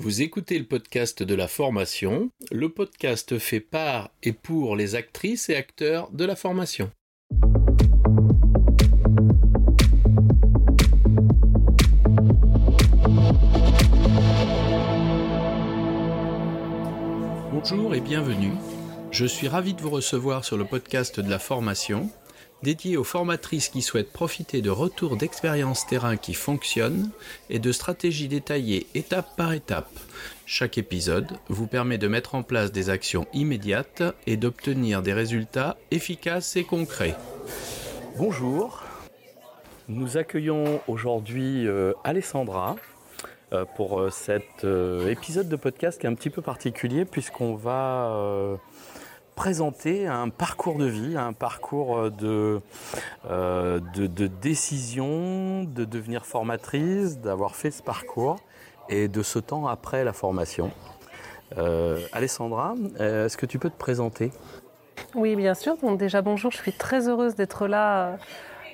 [0.00, 5.48] Vous écoutez le podcast de la formation, le podcast fait par et pour les actrices
[5.48, 6.88] et acteurs de la formation.
[17.50, 18.52] Bonjour et bienvenue.
[19.10, 22.08] Je suis ravi de vous recevoir sur le podcast de la formation
[22.62, 27.10] dédié aux formatrices qui souhaitent profiter de retours d'expériences terrain qui fonctionnent
[27.50, 29.90] et de stratégies détaillées étape par étape.
[30.46, 35.76] Chaque épisode vous permet de mettre en place des actions immédiates et d'obtenir des résultats
[35.90, 37.14] efficaces et concrets.
[38.16, 38.82] Bonjour,
[39.88, 42.76] nous accueillons aujourd'hui euh, Alessandra
[43.52, 44.66] euh, pour euh, cet
[45.08, 48.58] épisode de podcast qui est un petit peu particulier puisqu'on va
[49.38, 52.10] présenter un parcours de vie, un parcours euh,
[53.94, 58.40] de, de, décision, de devenir formatrice, d'avoir fait ce parcours
[58.88, 60.72] et de ce temps après la formation.
[61.56, 64.32] Euh, Alessandra, euh, est-ce que tu peux te présenter?
[65.14, 65.76] Oui, bien sûr.
[65.76, 68.18] Donc déjà, bonjour, je suis très heureuse d'être là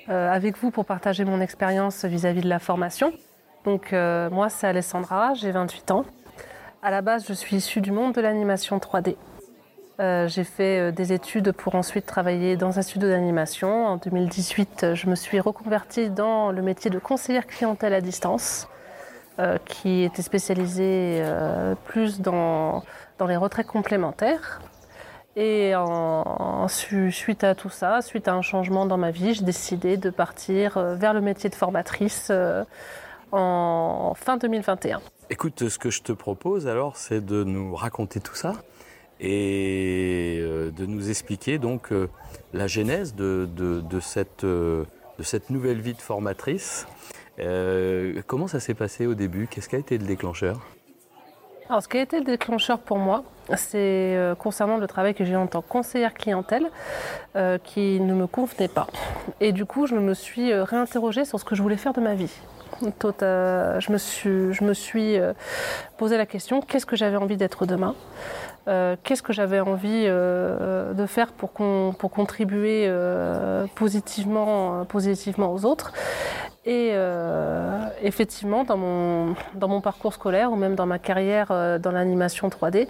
[0.07, 3.13] avec vous pour partager mon expérience vis-à-vis de la formation.
[3.65, 6.05] Donc moi, c'est Alessandra, j'ai 28 ans.
[6.81, 9.15] À la base, je suis issue du monde de l'animation 3D.
[10.01, 13.87] Euh, j'ai fait euh, des études pour ensuite travailler dans un studio d'animation.
[13.87, 18.67] En 2018, je me suis reconvertie dans le métier de conseillère clientèle à distance,
[19.39, 21.23] euh, qui était spécialisé
[21.85, 22.83] plus dans,
[23.25, 24.61] les retraits complémentaires.
[25.37, 25.73] Et
[27.11, 30.79] suite à tout ça, suite à un changement dans ma vie, j'ai décidé de partir
[30.79, 32.31] vers le métier de formatrice
[33.33, 35.01] en fin 2021.
[35.29, 38.53] Écoute, ce que je te propose alors, c'est de nous raconter tout ça
[39.19, 42.09] et euh, de nous expliquer donc euh,
[42.53, 43.47] la genèse de,
[44.01, 44.83] cette, euh,
[45.17, 46.87] de cette nouvelle vie de formatrice.
[48.27, 49.47] comment ça s'est passé au début?
[49.47, 50.59] Qu'est-ce qui a été le déclencheur?
[51.67, 53.23] Alors, ce qui a été le déclencheur pour moi,
[53.57, 56.69] c'est concernant le travail que j'ai en tant que conseillère clientèle
[57.63, 58.87] qui ne me convenait pas.
[59.41, 62.13] Et du coup, je me suis réinterrogée sur ce que je voulais faire de ma
[62.13, 62.31] vie.
[62.81, 65.17] Je me suis, je me suis
[65.97, 67.95] posé la question qu'est-ce que j'avais envie d'être demain?
[68.67, 75.65] Euh, qu'est-ce que j'avais envie euh, de faire pour, pour contribuer euh, positivement, positivement aux
[75.65, 75.93] autres?
[76.67, 81.77] Et euh, effectivement, dans mon, dans mon parcours scolaire ou même dans ma carrière euh,
[81.77, 82.87] dans l'animation 3D,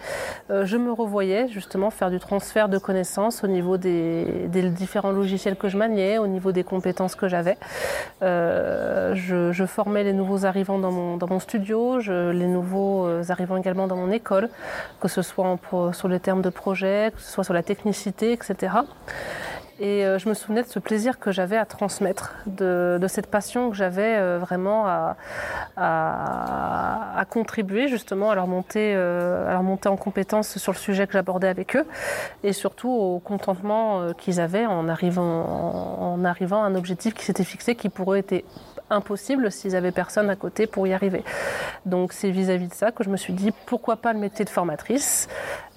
[0.50, 5.12] euh, je me revoyais justement faire du transfert de connaissances au niveau des, des différents
[5.12, 7.58] logiciels que je maniais, au niveau des compétences que j'avais.
[8.22, 13.58] Je, je, formais les nouveaux arrivants dans mon, dans mon studio, je, les nouveaux arrivants
[13.58, 14.50] également dans mon école,
[15.02, 18.32] que ce soit en, sur les termes de projet, que ce soit sur la technicité,
[18.32, 18.72] etc.
[19.80, 23.70] Et euh, je me souvenais de ce plaisir que j'avais à transmettre, de, cette passion
[23.70, 24.86] que j'avais euh, vraiment
[25.76, 31.08] à, contribuer justement à leur, montée, euh, à leur montée en compétence sur le sujet
[31.08, 31.86] que j'abordais avec eux.
[32.44, 35.24] Et surtout au contentement qu'ils avaient en arrivant,
[36.14, 38.46] en, arrivant à un objectif qui s'était fixé qui pour eux était
[38.90, 41.24] impossible s'ils avaient personne à côté pour y arriver.
[41.86, 44.50] Donc c'est vis-à-vis de ça que je me suis dit pourquoi pas le métier de
[44.50, 45.28] formatrice,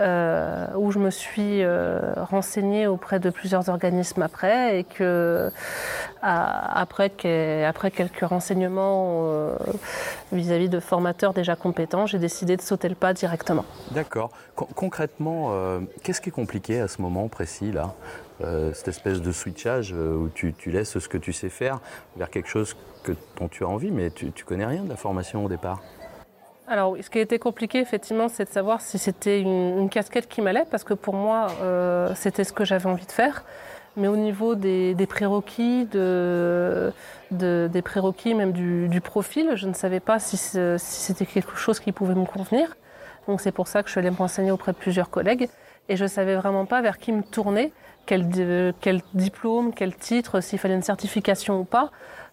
[0.00, 5.50] euh, où je me suis euh, renseignée auprès de plusieurs organismes après et que
[6.20, 9.56] après, quelques renseignements euh,
[10.32, 13.64] vis-à-vis de formateurs déjà compétents, j'ai décidé de sauter le pas directement.
[13.92, 14.30] D'accord.
[14.54, 15.52] concrètement,
[16.02, 17.94] qu'est-ce qui est compliqué à ce moment précis là?
[18.40, 21.80] Euh, cette espèce de switchage euh, où tu, laisses ce que tu sais faire
[22.16, 24.96] vers quelque chose que, dont tu as envie, mais tu, tu connais rien de la
[24.96, 25.82] formation au départ.
[26.68, 30.42] Alors, ce qui a été compliqué, effectivement, c'est de savoir si c'était une, casquette qui
[30.42, 33.42] m'allait, parce que pour moi, euh, c'était ce que j'avais envie de faire.
[33.96, 36.92] Mais au niveau des, prérequis, de,
[37.30, 42.14] des prérequis même du, profil, je ne savais pas si, c'était quelque chose qui pouvait
[42.14, 42.76] me convenir.
[43.26, 45.48] Donc c'est pour ça que je allée me renseigner auprès de plusieurs collègues
[45.88, 47.72] et je savais vraiment pas vers qui me tourner
[48.08, 51.90] quel, diplôme, quel titre, s'il fallait une certification ou pas,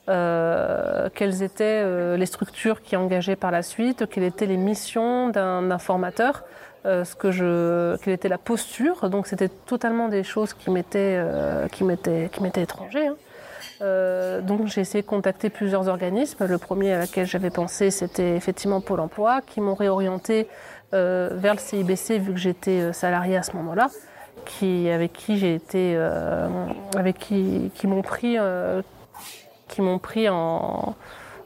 [0.07, 5.29] euh, quelles étaient euh, les structures qui engageaient par la suite, quelles étaient les missions
[5.29, 6.43] d'un formateur,
[6.85, 9.09] euh, ce que je, quelle était la posture.
[9.09, 11.19] Donc c'était totalement des choses qui m'étaient
[11.71, 13.07] qui m'étaient qui m'étaient étrangers.
[13.07, 14.41] Hein.
[14.43, 16.45] donc j'ai essayé de contacter plusieurs organismes.
[16.45, 20.47] Le premier à laquelle j'avais pensé, c'était effectivement Pôle Emploi, qui m'ont réorienté
[20.95, 23.89] vers le CIBC vu que j'étais salarié à ce moment-là
[24.45, 26.47] qui, avec qui j'ai été, euh,
[26.95, 28.81] avec qui, qui m'ont pris, euh,
[29.67, 30.95] qui m'ont pris en,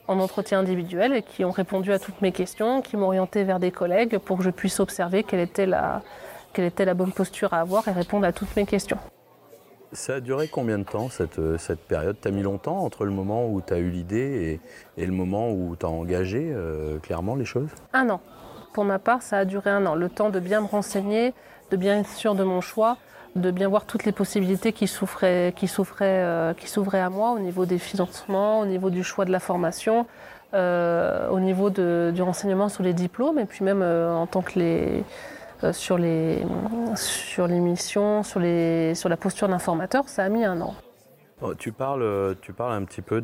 [0.08, 3.60] en, entretien individuel et qui ont répondu à toutes mes questions, qui m'ont orienté vers
[3.60, 6.02] des collègues pour que je puisse observer quelle était la,
[6.54, 8.98] quelle était la bonne posture à avoir et répondre à toutes mes questions.
[9.92, 12.16] Ça a duré combien de temps cette, cette période?
[12.22, 14.60] Tu as mis longtemps entre le moment où tu as eu l'idée
[14.98, 17.70] et, et, le moment où tu as engagé euh, clairement les choses?
[17.94, 18.22] Un an.
[18.74, 19.96] Pour ma part, ça a duré un an.
[19.96, 21.34] Le temps de bien me renseigner,
[21.72, 22.98] de bien être sûr de mon choix,
[23.36, 25.70] de bien voir toutes les possibilités qui s'ouvraient qui
[26.02, 29.40] euh, qui s'ouvraient à moi au niveau des financements, au niveau du choix de la
[29.40, 30.06] formation,
[30.54, 34.58] euh, au niveau du renseignement sur les diplômes et puis même euh, en tant que
[34.60, 35.04] les
[35.74, 36.46] sur les
[36.96, 40.74] sur les missions, sur les sur la posture d'informateur, ça a mis un an.
[41.42, 43.22] Oh, tu parles, tu parles un petit peu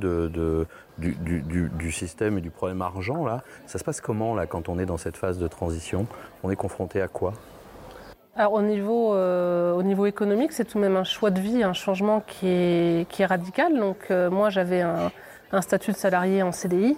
[0.97, 3.43] du, système et du problème argent là.
[3.65, 6.07] Ça se passe comment là quand on est dans cette phase de transition?
[6.43, 7.33] On est confronté à quoi?
[8.37, 11.63] Alors au niveau, euh, au niveau économique, c'est tout de même un choix de vie,
[11.63, 13.73] un changement qui est, qui est radical.
[13.77, 15.11] Donc euh, moi j'avais un,
[15.61, 16.97] statut de salarié en CDI,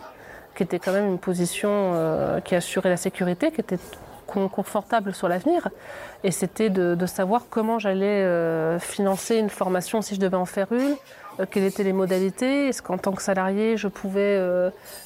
[0.56, 3.78] qui était quand même une position euh, qui assurait la sécurité, qui était
[4.28, 5.70] confortable sur l'avenir.
[6.24, 10.96] Et c'était de, savoir comment j'allais financer une formation si je devais en faire une,
[11.52, 14.38] quelles étaient les modalités, est-ce qu'en tant que salarié je pouvais,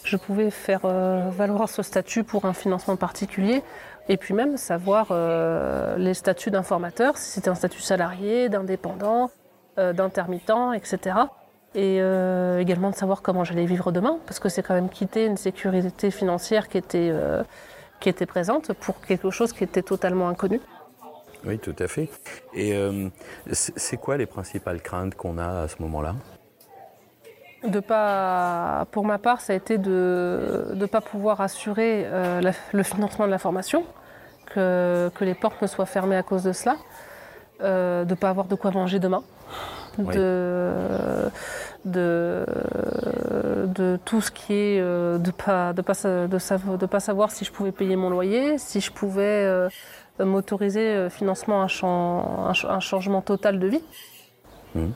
[0.03, 3.62] je pouvais faire valoir ce statut pour un financement particulier?
[4.09, 9.29] Et puis même savoir euh, les statuts d'informateur, si c'était un statut salarié, d'indépendant,
[9.77, 11.15] euh, d'intermittent, etc.
[11.75, 15.25] Et euh, également de savoir comment j'allais vivre demain, parce que c'est quand même quitter
[15.25, 17.13] une sécurité financière qui était,
[18.01, 20.59] qui était présente pour quelque chose qui était totalement inconnu.
[21.45, 22.09] Oui, tout à fait.
[22.53, 22.77] Et
[23.51, 26.15] c'est quoi les principales craintes qu'on a à ce moment-là?
[27.63, 32.42] De pas, pour ma part, ça a été de ne pas pouvoir assurer euh,
[32.74, 33.86] le financement de la formation,
[34.47, 36.77] que, que, les portes me soient fermées à cause de cela,
[37.62, 39.24] euh, de ne pas avoir de quoi manger demain,
[39.98, 40.72] de,
[41.86, 42.46] de,
[43.68, 46.28] de, tout ce qui est euh, de pas de pas de,
[46.78, 49.68] de pas savoir si je pouvais payer mon loyer, si je pouvais
[50.20, 53.84] m'autoriser financement un, un, changement total de vie.
[54.76, 54.90] Mmh.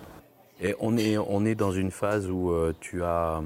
[0.61, 3.41] Et on est, on est dans une phase où euh, tu as,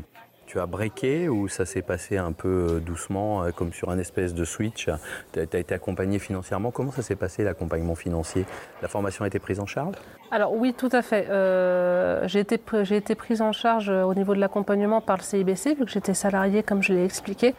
[0.49, 3.99] tu as breaké ou ça s'est passé un peu euh, doucement, euh, comme sur un
[3.99, 4.89] espèce de switch?
[5.31, 6.71] Tu as, été accompagné financièrement?
[6.71, 8.45] Comment ça s'est passé l'accompagnement financier?
[8.81, 9.93] La formation a été prise en charge?
[10.31, 11.27] Alors oui, tout à fait.
[11.29, 12.59] Euh, j'ai été,
[12.89, 16.63] été prise en charge au niveau de l'accompagnement par le CIBC, vu que j'étais salariée,
[16.63, 17.53] comme je l'ai expliqué.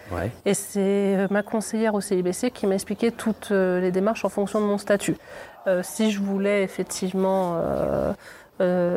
[0.44, 4.66] Et c'est ma conseillère au CIBC qui m'a expliqué toutes les démarches en fonction de
[4.66, 5.16] mon statut.
[5.82, 8.12] si je voulais effectivement euh,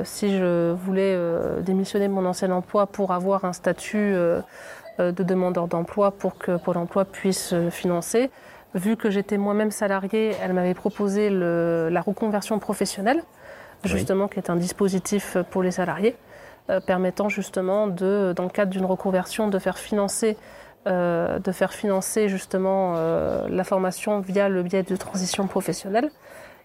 [0.03, 4.41] si je voulais euh, démissionner de mon ancien emploi pour avoir un statut euh,
[4.99, 8.29] de demandeur d'emploi pour que Pôle emploi puisse financer.
[8.75, 13.23] Vu que j'étais moi-même salariée, elle m'avait proposé la reconversion professionnelle,
[13.83, 16.15] justement, qui est un dispositif pour les salariés,
[16.85, 20.37] permettant justement, de, dans le cadre d'une reconversion, de faire financer
[20.85, 22.95] de faire financer justement
[23.47, 26.11] la formation via le biais de transition professionnelle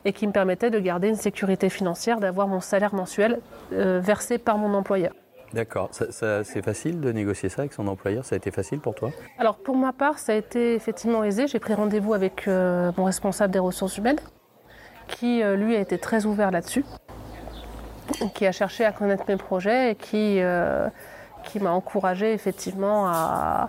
[0.09, 3.41] et qui me permettait de garder une sécurité financière, d'avoir mon salaire mensuel
[3.75, 5.13] euh, versé par mon employeur.
[5.53, 5.91] D'accord.
[5.93, 8.25] c'est facile de négocier ça avec son employeur?
[8.25, 9.11] Ça a été facile pour toi?
[9.39, 11.47] Alors pour ma part, ça a été effectivement aisé.
[11.47, 14.21] J'ai pris rendez-vous avec euh, mon responsable des ressources humaines,
[15.09, 16.87] qui euh, lui a été très ouvert là-dessus,
[18.35, 20.41] qui a cherché à connaître mes projets et qui,
[21.45, 23.69] qui m'a encouragé effectivement à,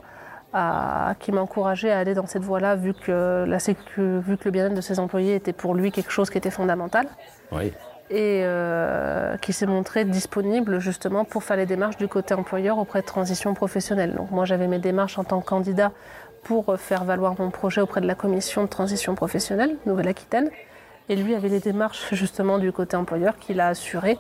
[0.52, 3.46] qui m'a encouragé à aller dans cette voie-là, vu que,
[4.20, 7.08] vu que le bien-être de ses employés était pour lui quelque chose qui était fondamental.
[7.52, 7.74] Oui.
[8.12, 13.02] Et euh, qui s'est montré disponible justement pour faire les démarches du côté employeur auprès
[13.02, 14.16] de transition professionnelle.
[14.16, 15.92] Donc moi j'avais mes démarches en tant que candidat
[16.42, 20.50] pour faire valoir mon projet auprès de la commission de transition professionnelle Nouvelle-Aquitaine.
[21.08, 24.18] Et lui avait les démarches justement du côté employeur qu'il a assuré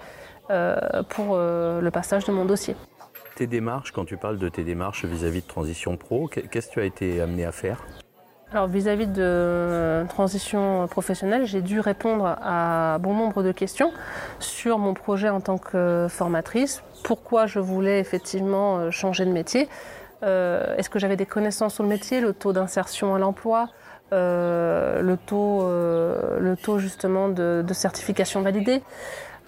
[0.51, 0.75] euh,
[1.09, 2.75] pour euh, le passage de mon dossier
[3.39, 6.79] tes démarches, quand tu parles de tes démarches vis-à-vis de Transition Pro, qu'est-ce que tu
[6.81, 7.85] as été amené à faire?
[8.51, 13.93] Alors vis-à-vis de transition professionnelle, j'ai dû répondre à bon nombre de questions
[14.39, 19.69] sur mon projet en tant que formatrice, pourquoi je voulais effectivement euh, changer de métier,
[20.23, 23.69] euh, est-ce que j'avais des connaissances sur le métier, le taux d'insertion à l'emploi,
[24.11, 28.81] euh, le, taux, le taux justement de, certification validée?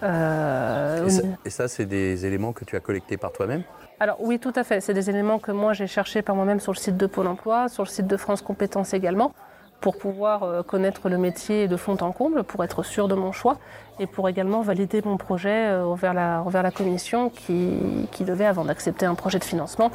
[0.02, 3.62] Et ça c'est des éléments que tu as collectés par toi-même
[4.02, 4.80] alors oui, tout à fait.
[4.80, 7.68] C'est des éléments que moi j'ai cherché par moi-même sur le site de Pôle Emploi,
[7.68, 9.32] sur le site de France Compétences également,
[9.80, 13.30] pour pouvoir euh, connaître le métier de fond en comble, pour être sûr de mon
[13.30, 13.58] choix
[14.00, 19.06] et pour également valider mon projet euh, vers la, la commission qui, devait, avant d'accepter
[19.06, 19.92] un projet de financement,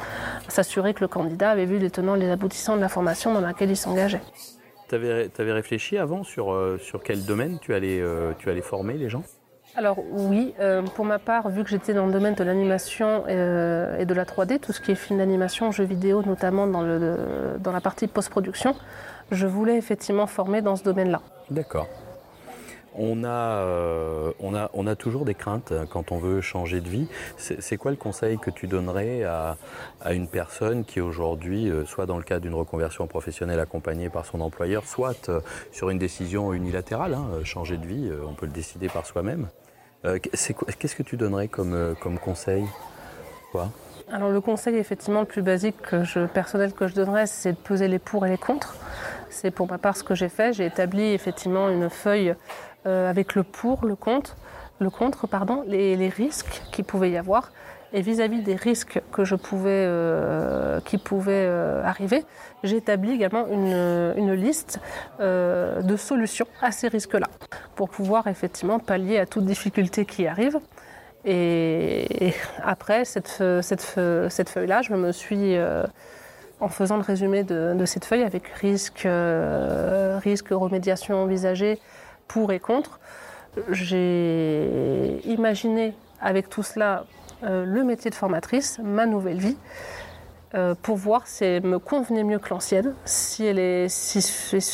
[0.48, 3.42] s'assurer que le candidat avait vu les tenants et les aboutissants de la formation dans
[3.42, 4.22] laquelle il s'engageait.
[4.88, 8.02] Tu avais, réfléchi avant sur, euh, sur quel domaine tu allais,
[8.38, 9.22] tu allais former les gens?
[9.78, 13.96] Alors oui, euh, pour ma part, vu que j'étais dans le domaine de l'animation euh,
[13.98, 17.80] et de la 3D, tout ce qui est film d'animation, jeux vidéo, notamment dans, la
[17.80, 18.74] partie post-production,
[19.30, 21.20] je voulais effectivement former dans ce domaine-là.
[21.50, 21.86] D'accord.
[22.96, 26.88] on a, euh, on, a, on a toujours des craintes quand on veut changer de
[26.88, 27.06] vie.
[27.36, 29.56] C'est quoi le conseil que tu donnerais à,
[30.10, 34.84] une personne qui aujourd'hui, soit dans le cadre d'une reconversion professionnelle accompagnée par son employeur,
[34.86, 35.30] soit
[35.70, 39.46] sur une décision unilatérale, hein, changer de vie, on peut le décider par soi-même?
[40.02, 42.64] Qu'est-ce que tu donnerais comme, comme conseil?
[43.52, 43.70] Quoi?
[44.10, 47.58] Alors le conseil effectivement le plus basique que je, personnel que je donnerais, c'est de
[47.58, 48.76] peser les pour et les contre.
[49.28, 50.54] C'est pour ma part ce que j'ai fait.
[50.54, 52.34] J'ai établi effectivement une feuille
[52.86, 54.36] euh, avec le pour, le contre,
[54.80, 57.50] le contre, pardon, les, risques qu'il pouvait y avoir.
[57.92, 62.24] Et vis-à-vis des risques que je pouvais, euh, qui pouvaient euh, arriver,
[62.62, 64.80] j'ai établi également une, liste
[65.20, 67.28] de solutions à ces risques-là,
[67.76, 70.58] pour pouvoir effectivement pallier à toute difficulté qui arrive.
[71.24, 75.56] Et, après cette, cette, feuille-là, je me suis,
[76.60, 79.08] en faisant le résumé de, de cette feuille avec risque,
[80.22, 81.78] risque, remédiation envisagée,
[82.28, 83.00] pour et contre.
[83.70, 87.04] J'ai imaginé avec tout cela
[87.44, 89.56] euh, le métier de formatrice, ma nouvelle vie,
[90.54, 94.22] euh, pour voir si elle me convenait mieux que l'ancienne, si, elle est, si,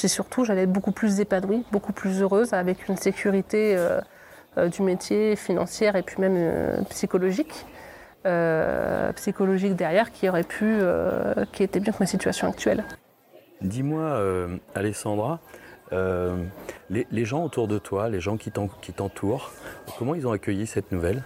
[0.08, 5.36] surtout j'allais être beaucoup plus épanouie, beaucoup plus heureuse, avec une sécurité euh, du métier
[5.36, 7.66] financière et puis même psychologique.
[9.16, 10.78] psychologique derrière qui aurait pu,
[11.52, 12.84] qui était bien que ma situation actuelle.
[13.60, 14.16] Dis-moi,
[14.76, 15.40] Alessandra,
[15.90, 19.50] les, gens autour de toi, les gens qui t'entourent,
[19.98, 21.24] comment ils ont accueilli cette nouvelle?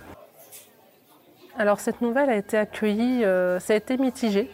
[1.58, 4.48] Alors cette nouvelle a été accueillie, euh, ça a été mitigé.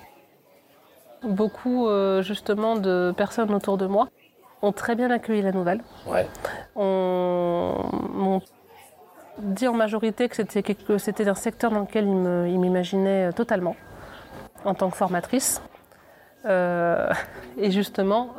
[1.22, 4.08] Beaucoup euh, justement de personnes autour de moi
[4.62, 5.82] ont très bien accueilli la nouvelle.
[6.06, 6.26] Ouais.
[6.74, 8.40] On,
[9.38, 13.76] dit en majorité que c'était un secteur dans lequel ils m'imaginaient totalement
[14.64, 15.60] en tant que formatrice.
[16.46, 18.34] et justement,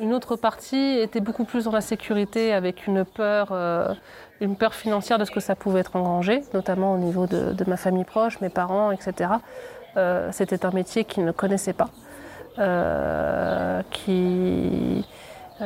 [0.00, 3.94] une autre partie était beaucoup plus dans la sécurité avec une peur, euh,
[4.40, 7.76] une peur financière de ce que ça pouvait être engrangé, notamment au niveau de, ma
[7.76, 9.30] famille proche, mes parents, etc.
[9.96, 11.90] Euh, c'était un métier qu'ils ne connaissaient pas,
[12.58, 13.82] euh,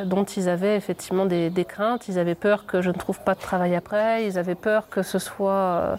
[0.03, 2.09] dont ils avaient effectivement des, craintes.
[2.09, 4.25] Ils avaient peur que je ne trouve pas de travail après.
[4.27, 5.97] Ils avaient peur que ce soit,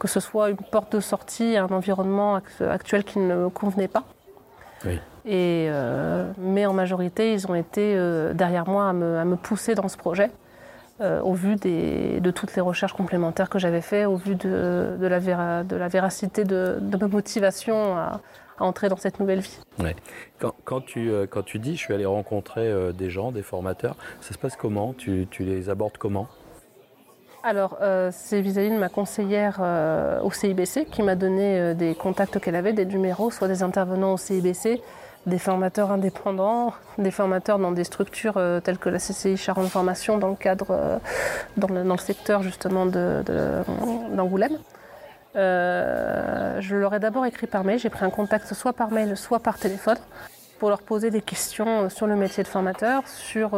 [0.00, 3.88] que ce soit une porte de sortie à un environnement actuel qui ne me convenait
[3.88, 4.02] pas.
[4.84, 4.98] Oui.
[5.26, 9.88] Et, euh, mais en majorité, ils ont été euh, derrière moi à me, pousser dans
[9.88, 10.30] ce projet,
[11.00, 15.64] euh, au vu de toutes les recherches complémentaires que j'avais faites, au vu de, la,
[15.64, 18.20] de la, véracité de, ma motivation à,
[18.58, 19.58] entrer dans cette nouvelle vie.
[20.64, 24.38] Quand, tu, quand tu dis je suis allé rencontrer des gens, des formateurs, ça se
[24.38, 24.94] passe comment?
[24.94, 26.28] Tu, tu les abordes comment?
[27.42, 27.76] Alors,
[28.12, 29.60] c'est vis-à-vis de ma conseillère
[30.22, 34.16] au CIBC qui m'a donné des contacts qu'elle avait, des numéros, soit des intervenants au
[34.16, 34.80] CIBC,
[35.26, 40.18] des formateurs indépendants, des formateurs dans des structures euh, telles que la CCI Charente Formation
[40.18, 40.98] dans le cadre, euh,
[41.56, 44.56] dans, le, secteur justement d'Angoulême.
[45.34, 49.16] Euh, je leur ai d'abord écrit par mail, j'ai pris un contact soit par mail,
[49.16, 49.98] soit par téléphone
[50.58, 53.50] pour leur poser des questions sur le métier de formateur, sur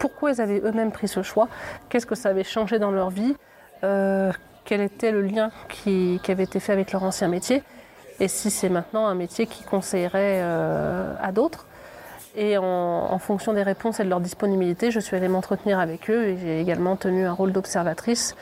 [0.00, 1.46] pourquoi ils avaient eux-mêmes pris ce choix,
[1.88, 3.36] qu'est-ce que ça avait changé dans leur vie,
[3.82, 7.62] quel était le lien qui avait été fait avec leur ancien métier
[8.20, 11.66] et si c'est maintenant un métier qui conseillerait euh, à d'autres.
[12.36, 16.24] Et en, fonction des réponses et de leur disponibilité, je suis allée m'entretenir avec eux
[16.24, 18.34] et j'ai également tenu un rôle d'observatrice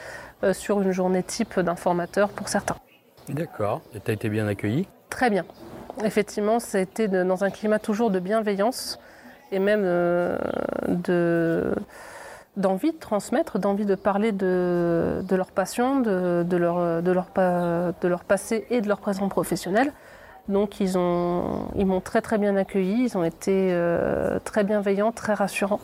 [0.44, 2.76] euh, sur une journée type d'informateur pour certains.
[3.28, 3.82] D'accord.
[3.94, 4.88] Et tu as été bien accueillie?
[5.10, 5.44] Très bien.
[6.02, 8.98] Effectivement, été dans un climat toujours de bienveillance
[9.50, 10.38] et même euh,
[10.88, 11.74] de
[12.56, 18.24] d'envie de transmettre, d'envie de parler de, leur passion, de, leur, de, leur, de leur
[18.24, 19.92] passé et de leur présent professionnel.
[20.48, 25.34] Donc ils m'ont ils très très bien accueilli, ils ont été euh, très bienveillants, très
[25.34, 25.80] rassurants,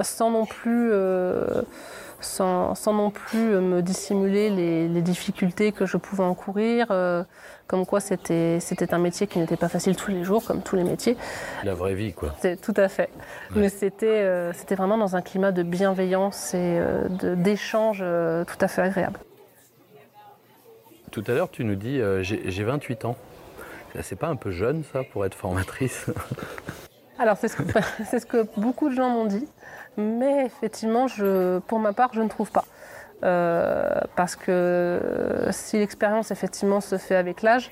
[0.00, 1.62] sans non plus euh,
[2.24, 7.24] sans, non plus euh, me dissimuler les, difficultés que je pouvais encourir, euh,
[7.66, 8.58] comme quoi c'était
[8.92, 11.16] un métier qui n'était pas facile tous les jours, comme tous les métiers.
[11.64, 12.34] La vraie vie, quoi.
[12.62, 13.10] Tout à fait.
[13.56, 13.68] Mais
[14.02, 16.80] euh, c'était vraiment dans un climat de bienveillance et
[17.22, 19.18] d'échange tout à fait agréable.
[21.10, 23.16] Tout à l'heure, tu nous dis, j'ai 28 ans.
[24.00, 26.06] C'est pas un peu jeune, ça, pour être formatrice?
[27.18, 27.56] Alors, c'est ce,
[28.18, 29.46] ce, que beaucoup de gens m'ont dit.
[29.96, 31.06] Mais effectivement,
[31.66, 32.64] pour ma part, je ne trouve pas.
[33.24, 35.00] Euh, parce que
[35.50, 37.70] si l'expérience effectivement se fait avec l'âge,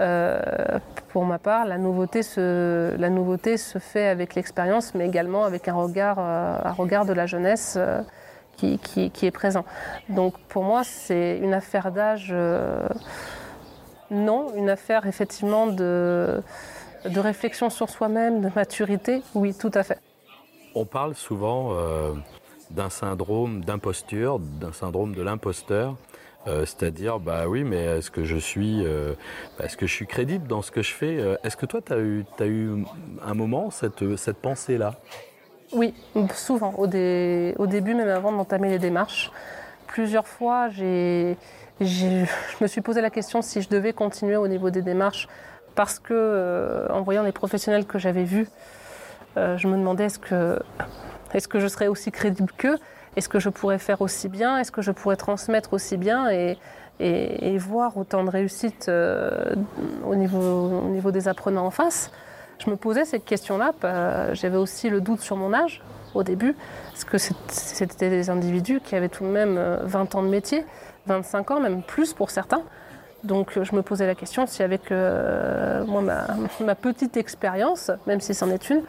[0.00, 6.18] euh, pour ma part, la nouveauté, se, fait avec l'expérience, mais également avec un regard,
[6.18, 7.78] euh, un regard de la jeunesse
[8.56, 8.78] qui,
[9.22, 9.64] est présent.
[10.10, 12.34] Donc pour moi, c'est une affaire d'âge,
[14.10, 16.42] non, une affaire effectivement de
[17.06, 19.98] réflexion sur soi-même, de maturité, oui, tout à fait.
[20.76, 22.14] On parle souvent euh,
[22.70, 25.94] d'un syndrome d'imposture, d'un syndrome de l'imposteur.
[26.46, 29.14] Euh, c'est-à-dire, bah oui, mais est-ce que je suis, euh,
[29.62, 32.46] est-ce que je suis crédible dans ce que je fais Est-ce que toi, tu as
[32.46, 32.84] eu,
[33.24, 34.96] un moment cette, pensée-là?
[35.72, 35.94] Oui,
[36.34, 39.30] souvent, au, début, même avant d'entamer les démarches.
[39.86, 41.34] Plusieurs fois, je
[41.80, 45.28] me suis posé la question si je devais continuer au niveau des démarches,
[45.76, 48.48] parce que, en voyant les professionnels que j'avais vus,
[49.36, 50.58] je me demandais est-ce que,
[51.32, 52.78] est-ce que je serais aussi crédible qu'eux?
[53.16, 54.58] Est-ce que je pourrais faire aussi bien?
[54.58, 56.58] Est-ce que je pourrais transmettre aussi bien et,
[57.00, 59.54] et, voir autant de réussite euh,
[60.06, 62.10] au, niveau, au niveau des apprenants en face?
[62.58, 63.72] Je me posais cette question-là.
[64.32, 65.82] J'avais aussi le doute sur mon âge
[66.14, 66.54] au début,
[66.90, 70.64] parce que c'était des individus qui avaient tout de même 20 euh, ans de métier,
[71.06, 72.62] 25 ans, même plus pour certains.
[73.24, 76.02] Donc je me posais la question si avec euh, moi,
[76.60, 78.82] ma petite expérience, même si c'en est une,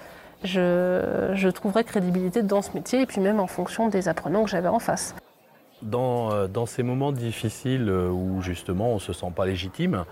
[0.43, 4.67] je, trouverais crédibilité dans ce métier et puis même en fonction des apprenants que j'avais
[4.67, 5.15] en face.
[5.81, 10.05] Dans, euh, ces moments difficiles euh, où justement on ne se sent pas légitime,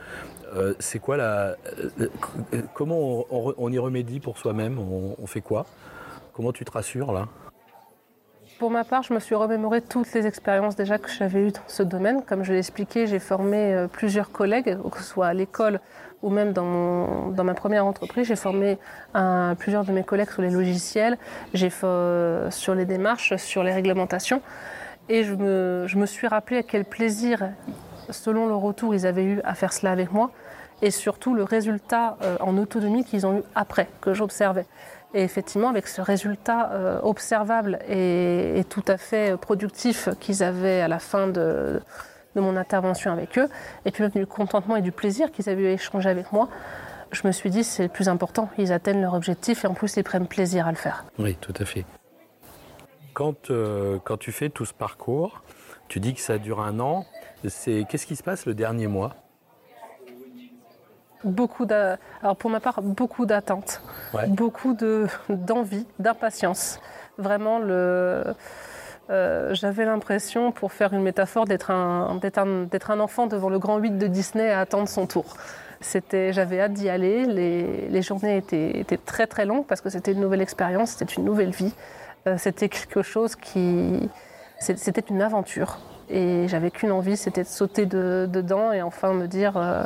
[0.56, 1.56] euh, c'est quoi la.
[2.74, 4.78] comment on, y remédie pour soi-même?
[4.78, 5.66] On, fait quoi?
[6.34, 7.28] Comment tu te rassures là?
[8.60, 11.68] Pour ma part, je me suis remémoré toutes les expériences déjà que j'avais eues dans
[11.68, 12.24] ce domaine.
[12.24, 15.80] Comme je l'ai expliqué, j'ai formé plusieurs collègues, que ce soit à l'école
[16.22, 18.78] ou même dans, dans ma première entreprise, j'ai formé
[19.60, 21.18] plusieurs de mes collègues sur les logiciels,
[21.54, 24.42] j'ai fait sur les démarches, sur les réglementations.
[25.10, 27.50] Et je me, je me suis rappelé à quel plaisir,
[28.10, 30.32] selon le retour, ils avaient eu à faire cela avec moi.
[30.82, 34.66] Et surtout le résultat euh, en autonomie qu'ils ont eu après, que j'observais.
[35.14, 40.88] Et effectivement, avec ce résultat euh, observable et, tout à fait productif qu'ils avaient à
[40.88, 41.80] la fin de,
[42.36, 43.48] de mon intervention avec eux,
[43.86, 46.50] et puis même du contentement et du plaisir qu'ils avaient eu à échanger avec moi,
[47.12, 48.50] je me suis dit c'est le plus important.
[48.58, 51.06] Ils atteignent leur objectif et en plus ils prennent plaisir à le faire.
[51.20, 51.86] Oui, tout à fait.
[53.14, 55.44] Quand, euh, quand tu fais tout ce parcours,
[55.88, 57.06] tu dis que ça dure un an.
[57.48, 59.16] C'est qu'est-ce qui se passe le dernier mois?
[61.24, 61.66] Beaucoup
[62.22, 63.82] alors pour ma part beaucoup d'attentes,
[64.28, 66.80] beaucoup de d'envie, d'impatience.
[67.18, 68.24] Vraiment le
[69.10, 73.98] euh, j'avais l'impression, pour faire une métaphore, d'être un, un, enfant devant le grand 8
[73.98, 75.36] de Disney à attendre son tour.
[76.12, 77.26] J'avais hâte d'y aller.
[77.26, 81.52] Les, journées étaient, très très longues parce que c'était une nouvelle expérience, c'était une nouvelle
[81.52, 81.74] vie.
[82.28, 84.10] Euh, c'était quelque chose qui.
[84.60, 85.80] C'était une aventure.
[86.10, 89.58] Et j'avais qu'une envie, c'était de sauter dedans et enfin me dire.
[89.58, 89.84] Euh,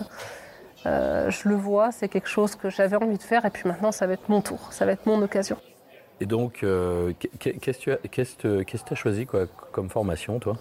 [0.85, 4.07] je le vois, c'est quelque chose que j'avais envie de faire et puis maintenant ça
[4.07, 5.57] va être mon tour, ça va être mon occasion.
[6.19, 7.79] Et donc, euh, qu'est-ce
[8.35, 10.57] que tu as choisi quoi, comme formation, toi?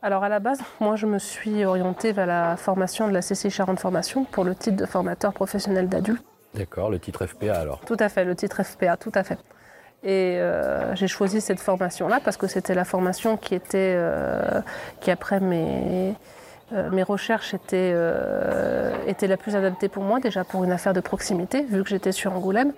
[0.00, 3.50] Alors à la base, moi je me suis orientée vers la formation de la CC
[3.50, 6.24] Charente Formation pour le titre de formateur professionnel d'adultes.
[6.54, 9.38] D'accord, le titre FPA alors Tout à fait, le titre FPA, tout à fait.
[10.02, 14.60] Et euh, j'ai choisi cette formation-là parce que c'était la formation qui était, euh,
[15.00, 16.14] qui après mes,
[16.90, 17.94] mes recherches était,
[19.06, 22.12] était la plus adaptée pour moi, déjà pour une affaire de proximité, vu que j'étais
[22.12, 22.72] sur Angoulême.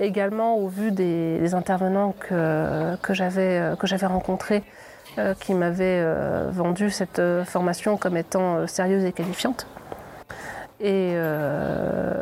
[0.00, 4.62] Également au vu des, intervenants que, que j'avais rencontrés
[5.18, 9.66] euh, qui m'avaient euh, vendu cette euh, formation comme étant sérieuse et qualifiante.
[10.80, 11.16] Et,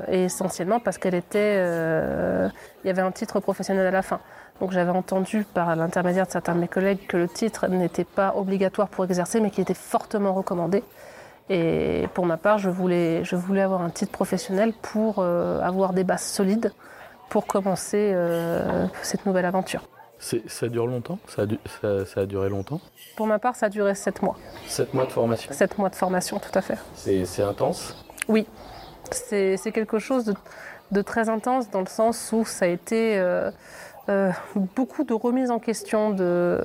[0.09, 4.21] essentiellement parce qu'elle était, il y avait un titre professionnel à la fin.
[4.61, 8.35] Donc j'avais entendu par l'intermédiaire de certains de mes collègues que le titre n'était pas
[8.35, 10.83] obligatoire pour exercer, mais qu'il était fortement recommandé.
[11.51, 16.05] Et pour ma part, je voulais, je voulais avoir un titre professionnel pour avoir des
[16.05, 16.73] bases solides
[17.29, 19.83] pour commencer euh, cette nouvelle aventure.
[20.19, 21.19] Ça dure longtemps?
[21.29, 22.81] Ça a, duré longtemps?
[23.16, 24.37] Pour ma part, ça a duré 7 mois.
[24.66, 26.79] 7 mois de formation 7 mois de formation, tout à fait.
[26.95, 28.06] C'est intense?
[28.29, 28.47] Oui.
[29.11, 30.35] C'est quelque chose
[30.91, 33.51] de, très intense dans le sens où ça a été euh,
[34.09, 34.31] euh,
[34.75, 36.61] beaucoup de remise en question de,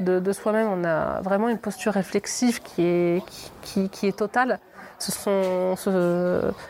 [0.00, 0.68] de, soi-même.
[0.68, 3.22] On a vraiment une posture réflexive qui est,
[3.62, 4.58] qui, qui est totale
[4.98, 5.74] ce sont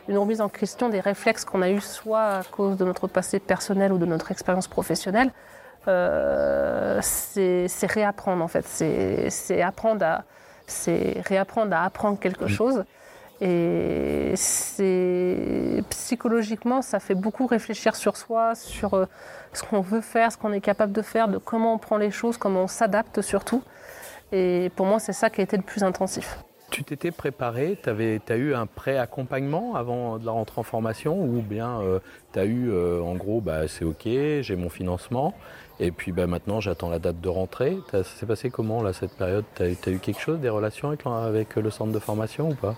[0.09, 3.39] une remise en question des réflexes qu'on a eus soit à cause de notre passé
[3.39, 5.31] personnel ou de notre expérience professionnelle.
[5.89, 10.25] Euh, c'est réapprendre en fait, c'est apprendre à
[10.67, 12.85] c'est réapprendre à apprendre quelque chose.
[13.41, 14.35] Et
[15.91, 19.07] psychologiquement, ça fait beaucoup réfléchir sur soi, sur euh,
[19.53, 22.11] ce qu'on veut faire, ce qu'on est capable de faire, de comment on prend les
[22.11, 23.63] choses, comment on s'adapte surtout.
[24.33, 26.39] Et pour moi, c'est ça qui a été le plus intensif.
[26.71, 31.41] Tu t'étais préparé, tu as eu un pré-accompagnement avant de la rentrée en formation ou
[31.41, 32.01] bien euh,
[32.33, 35.33] tu as eu euh, en gros bah, c'est ok, j'ai mon financement
[35.79, 37.79] et puis bah, maintenant j'attends la date de rentrée.
[37.93, 39.45] Ça s'est passé comment là cette période?
[39.55, 42.75] Tu as, eu quelque chose, des relations avec, le centre de formation ou pas?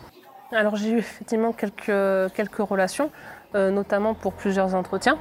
[0.53, 3.11] Alors j'ai eu effectivement quelques, quelques relations,
[3.55, 5.19] euh, notamment pour plusieurs entretiens.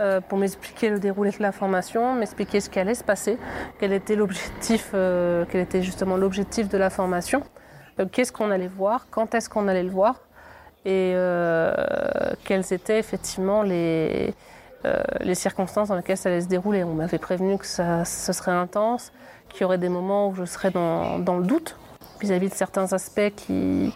[0.00, 3.38] euh, pour m'expliquer le déroulé de la formation, m'expliquer ce qui allait se passer,
[3.78, 7.42] quel était l'objectif, euh, quel était justement l'objectif de la formation,
[7.98, 10.20] euh, qu'est-ce qu'on allait voir, quand est-ce qu'on allait le voir,
[10.84, 11.14] et
[12.44, 14.34] quelles étaient effectivement les,
[15.18, 16.84] les circonstances dans lesquelles ça allait se dérouler.
[16.84, 19.10] On m'avait prévenu que ça, ce serait intense,
[19.48, 21.76] qu'il y aurait des moments où je serais dans, dans le doute
[22.20, 23.92] vis-à-vis de certains aspects qui,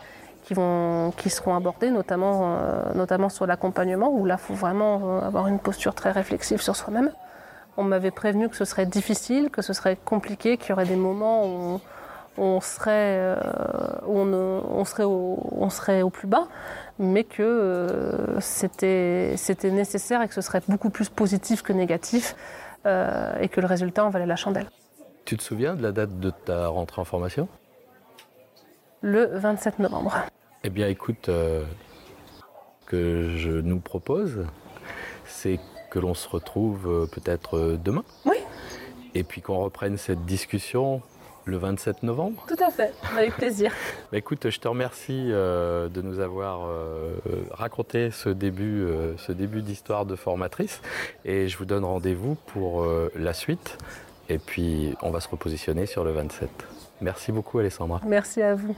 [0.50, 5.00] qui, vont, qui seront abordés, notamment, euh, notamment sur l'accompagnement, où là, il faut vraiment
[5.04, 7.12] euh, avoir une posture très réflexive sur soi-même.
[7.76, 10.96] On m'avait prévenu que ce serait difficile, que ce serait compliqué, qu'il y aurait des
[10.96, 11.80] moments où
[12.36, 13.36] on, serait, euh,
[14.08, 16.48] où on, serait au, on serait au plus bas,
[16.98, 17.86] mais que
[18.40, 22.34] c'était nécessaire et que ce serait beaucoup plus positif que négatif,
[22.86, 24.66] et que le résultat en valait la chandelle.
[25.26, 27.46] Tu te souviens de la date de ta rentrée en formation?
[29.02, 30.16] Le 27 novembre.
[30.62, 31.64] Eh bien, écoute, euh,
[32.84, 34.44] que je nous propose,
[35.24, 35.58] c'est
[35.90, 38.04] que l'on se retrouve euh, peut-être euh, demain.
[38.26, 38.36] Oui.
[39.14, 41.00] Et puis qu'on reprenne cette discussion
[41.46, 42.44] le 27 novembre.
[42.46, 43.72] Tout à fait, avec plaisir.
[44.12, 46.68] bah, écoute, je te remercie de nous avoir
[47.50, 50.82] raconté ce début, ce début d'histoire de formatrice.
[51.24, 53.78] Et je vous donne rendez-vous pour la suite.
[54.28, 56.48] Et puis, on va se repositionner sur le 27.
[57.00, 58.00] Merci beaucoup, Alessandra.
[58.04, 58.76] Merci à vous.